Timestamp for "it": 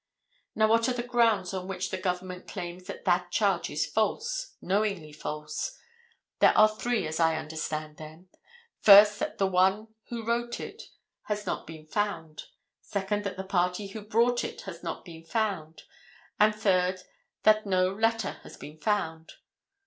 10.59-10.89, 14.43-14.61